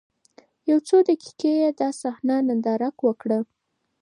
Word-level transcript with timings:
يو 0.69 0.77
څو 0.87 0.97
دقيقې 1.09 1.51
يې 1.61 1.69
دا 1.79 1.89
صحنه 2.01 2.35
ننداره 2.47 2.89
وکړه. 3.07 3.39